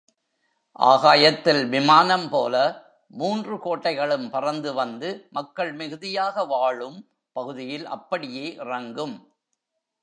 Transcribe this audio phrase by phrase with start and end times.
[0.83, 2.55] ஆகாயத்தில் விமானம் போல
[3.11, 6.99] மூன்று கோட்டைகளும் பறந்து வந்து மக்கள் மிகுதியாக வாழும்
[7.35, 9.15] பகுதியில் அப்படியே இறங்கும்.